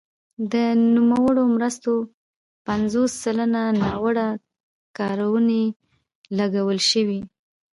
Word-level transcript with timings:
د 0.53 0.55
نوموړو 0.95 1.43
مرستو 1.55 1.91
پنځوس 2.67 3.11
سلنه 3.23 3.63
ناوړه 3.81 4.27
کارونې 4.97 5.63
لګول 6.37 6.79
شوي. 6.89 7.19